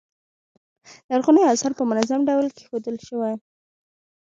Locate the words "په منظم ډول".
1.79-2.47